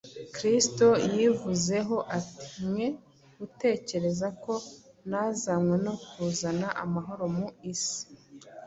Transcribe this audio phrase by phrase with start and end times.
[0.35, 2.87] Kristo yivuzeho ati:” Mwe
[3.39, 4.53] gutekereza ko
[5.09, 8.01] nazanywe no kuzana amahoro mu isi: